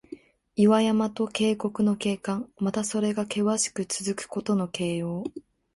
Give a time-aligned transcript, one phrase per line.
[0.55, 2.49] 岩山と渓谷の景観。
[2.57, 5.23] また、それがけわしくつづくことの形容。